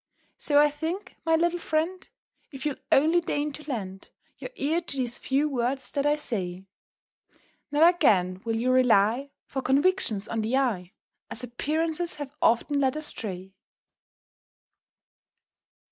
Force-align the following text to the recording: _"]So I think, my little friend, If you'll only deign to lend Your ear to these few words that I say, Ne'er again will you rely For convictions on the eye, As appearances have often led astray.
_"]So 0.35 0.57
I 0.59 0.71
think, 0.71 1.15
my 1.25 1.35
little 1.35 1.59
friend, 1.59 2.09
If 2.51 2.65
you'll 2.65 2.77
only 2.91 3.21
deign 3.21 3.53
to 3.53 3.69
lend 3.69 4.09
Your 4.39 4.49
ear 4.55 4.81
to 4.81 4.97
these 4.97 5.19
few 5.19 5.47
words 5.47 5.91
that 5.91 6.07
I 6.07 6.15
say, 6.15 6.65
Ne'er 7.71 7.87
again 7.89 8.41
will 8.43 8.55
you 8.55 8.71
rely 8.71 9.29
For 9.45 9.61
convictions 9.61 10.27
on 10.27 10.41
the 10.41 10.57
eye, 10.57 10.93
As 11.29 11.43
appearances 11.43 12.15
have 12.15 12.33
often 12.41 12.79
led 12.79 12.95
astray. 12.95 13.53